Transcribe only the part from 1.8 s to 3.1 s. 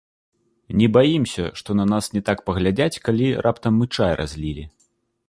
нас не так паглядзяць,